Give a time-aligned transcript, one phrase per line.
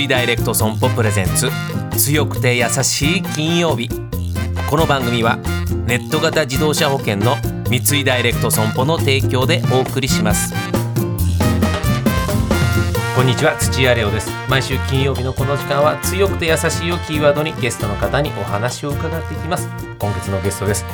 [0.00, 1.48] 井ダイレクト損保プレゼンツ
[1.96, 3.88] 強くて優しい金曜日
[4.68, 5.36] この番組は
[5.86, 7.36] ネット型自動車保険の
[7.68, 10.52] 三井ダイレクト損保の提供でお送りします
[13.14, 19.68] こんにちは土屋レオです毎週金曜日のこの時間は強くて優しいをキーワードにゲストの方にお話を伺っていきます
[19.98, 20.84] 今月のゲストです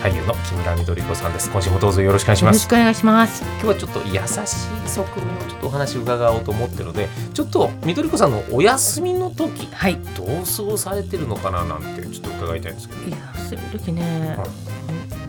[0.00, 3.42] 俳優の木村みどり子さんです今週もどうぞよろしくお願いしますよろしくお願いします。
[3.42, 4.12] 今日はちょっと優
[4.46, 9.98] しい側面をちょっとお話を伺おうと思ってるのでちょっとみどり子さんのお休みの時はい。
[10.16, 10.26] どう
[10.56, 14.46] 過ごされてるのかななんてちょっと伺いたいんですけどいや、そういう時ねは、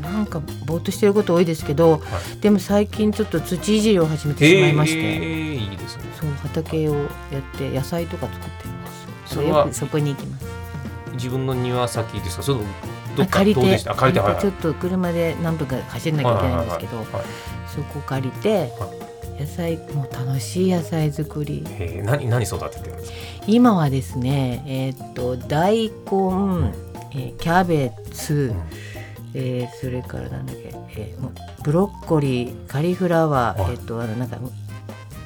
[0.10, 2.00] なんかぼーっとしてること多いですけど、は
[2.40, 7.08] でも最近ちょっと土いじりを始めてしまいまして、えーいいですねそう畑をやっ
[7.58, 8.92] て野菜とか作ってるんで
[9.28, 9.42] すよ。
[9.42, 10.46] それはそこに行きます。
[11.12, 12.44] 自分の庭先ですか？
[12.44, 12.62] その
[13.18, 13.80] どっかあ借りて。
[13.80, 17.06] ちょっと車で何分か走んなきゃいけないんですけど、
[17.68, 18.90] そこ借りては
[19.40, 21.66] 野菜もう楽しい野菜作り。
[21.80, 23.18] えー何何育ててるんですか？
[23.48, 25.92] 今はですね、えーっと大根、
[27.12, 28.54] えーキャベツ。
[29.34, 33.72] えー、それからなんだっけ、えーブロッコリーカリフラワー、はい。
[33.72, 34.38] えっ、とあのなんか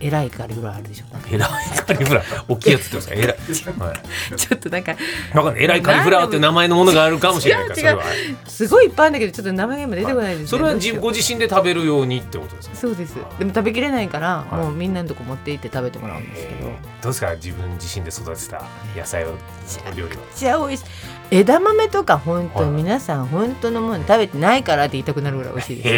[0.01, 1.13] えらいカリフラワーあるでしょ。
[1.13, 1.49] なんかえらい
[1.85, 2.43] カリフラワー。
[2.47, 3.15] 大きいやつってことで
[3.53, 4.91] すかえらい、はい、 ちょっとなんか。
[5.33, 7.99] わかんないえらいカリフラワーっていう名前のものがあるかもしれないから
[8.47, 12.75] すごいいっぱいあるんだけどちょっと名前が今出てこないですそれは自ご自身で食べるようにってことですか？
[12.75, 13.15] そうです。
[13.39, 14.55] でも食べきれないから、はい。
[14.55, 17.35] もうみんなのとこ持って行って食べてもらうんですけど、えーどうですか？
[17.35, 18.63] 自分自身で育てた
[18.97, 20.83] 野菜をお料理はちゃ美味しい。
[21.31, 25.87] 枝豆とか本当はいに皆さん本当のもの食べてないからって言いたくなるぐらい美味しいです。
[25.89, 25.91] へ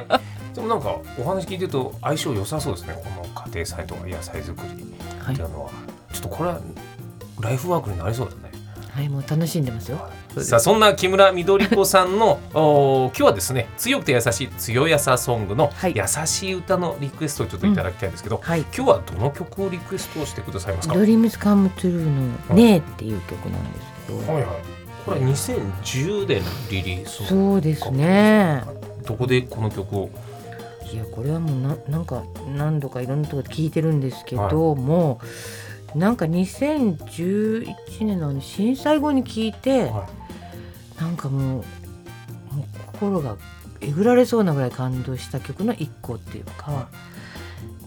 [0.00, 0.04] え
[0.54, 2.94] でもなんかお話聞いてると相性良さそうですね。
[3.02, 4.68] この家庭菜とか野菜作り。
[5.20, 5.34] はい。
[5.34, 5.70] っていうのは、
[6.12, 6.60] ちょっとこれは
[7.40, 8.48] ライフワークになりそうだね。
[8.90, 10.10] はいもう楽しんでますよ。
[10.42, 15.94] さあそんな木村みどり子さんのお今日はですね強くて優しい強やさソングのはい。
[15.94, 18.62] 優しい歌のリクエストをちょっといただきたいんですけど、はい。
[18.62, 20.94] 今日はどの曲をリクエストをしてくださいますか？
[20.94, 24.56] ドリームスカムトゥルーのねえっていう曲なんですけど、はいはい。
[25.04, 28.64] これは2010年リリースそうですね。
[29.06, 30.10] どこでこの曲を
[30.92, 32.24] いやこれはもうななんか
[32.56, 35.20] 何度かいろんなところで聞いてるんですけど、も
[35.94, 40.08] うなんか2011年の震災後に聞いて、は
[41.00, 41.42] なんかもう
[42.54, 43.36] もう心が
[43.80, 46.88] えぐられそうなぐらい感動した曲の一個っていうか、は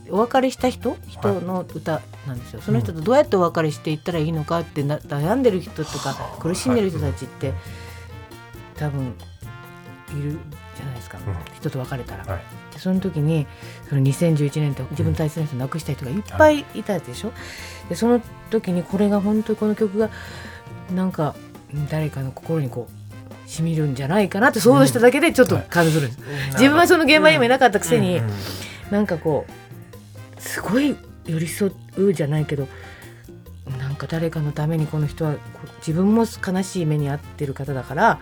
[0.09, 0.95] お別れした人？
[1.07, 6.41] 人の歌なんですよ、その人とどうやってお別れしていったらいいのかってな悩んでる人とかはあ。
[6.41, 7.53] 苦しんでる人たちって、
[8.75, 9.16] 多分
[10.18, 10.38] いる
[10.81, 11.56] じゃないですか、うん。
[11.56, 12.25] 人と別れたら。
[12.25, 12.42] はい。
[12.74, 13.47] でその時に
[13.90, 17.31] その2011年って自分の大切な人を亡くした人がいっぱいいたでしょ、
[17.90, 20.09] でその時にこれが本当にこの曲が
[20.94, 21.36] なんか
[21.74, 28.31] うん誰かの心にこうしみるんじゃないかなって想像しただけでちょっと感動するんです、自分はその現場にもいなかったくせに、うんうん。
[28.92, 29.46] なんかこ
[30.38, 32.68] うすごい寄り添うじゃないけど
[33.78, 35.36] なんか誰かのためにこの人は
[35.80, 38.19] 自分も悲しい目に遭ってる方だから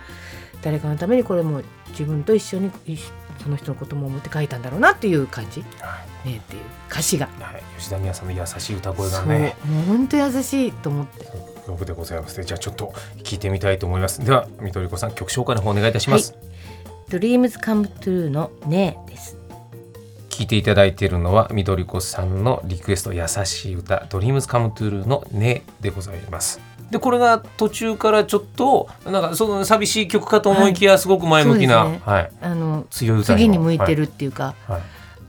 [0.62, 2.98] 誰かのためにこれも自分と一緒にい
[3.42, 7.28] その人のことも思って書いたんだろうなっていう感じ、はね、っていう歌詞が。
[7.28, 7.64] いはい。
[7.78, 9.56] 吉田美和さんの優しい歌声がね。
[9.66, 11.26] もう本当優しいと思って。
[11.68, 12.44] 僕でございますね。
[12.44, 12.94] じゃあちょっと
[13.24, 14.24] 聞いてみたいと思います。
[14.24, 16.36] ではみどりこさん曲紹介の方お願いいたします、
[17.10, 19.38] Dreams Come True のねえです。
[20.30, 32.02] 聞いていただいているのはみどりこさんのリクエスト優しい歌 Dreams Come True のねでございますでこれが途中からちょっとなんかその寂しい曲かと思いきや、すごく前向きな、ね。
[32.04, 34.82] はい、あの強い歌次に向いてるっていうか、はい、はい。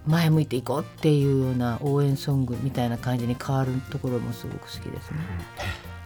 [0.06, 5.18] 前向いていこうっていうような応援ソングみたいな感じに変わるところもすごく好きですね。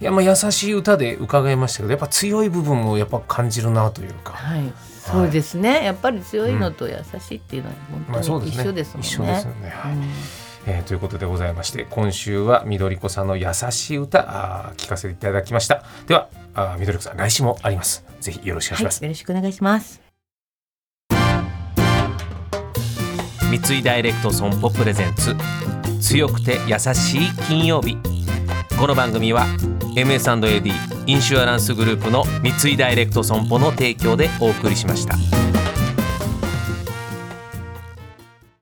[0.00, 5.84] いやまあ優しい歌で伺いましたけどやっぱ強い部分もやっぱ感じるなというか、はい、そうですね。
[5.84, 7.76] やっぱり強いのと優しいっていうのは
[8.10, 9.44] 本当に一緒ですもんね。
[9.44, 9.88] う
[10.41, 20.04] んえーということでございまして今週はみどりこさんの優しい歌あー聞かせていただきましたではあーみどりこさん来週もありますぜひよろしくお願いします、はい、よろしくお願いします。
[23.61, 25.37] 三井ダイレクト損保プレゼンツ
[26.00, 27.96] 強くて優しい金曜日
[28.76, 29.46] この番組は
[29.94, 30.72] MS&AD
[31.06, 35.54] インシュアランスグループの三井ダイレクト損保の提供でお送りしました。